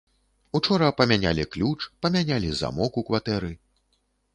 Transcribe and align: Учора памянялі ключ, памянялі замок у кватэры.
Учора 0.59 0.87
памянялі 1.01 1.47
ключ, 1.57 1.79
памянялі 2.07 2.49
замок 2.65 2.91
у 3.05 3.09
кватэры. 3.13 3.51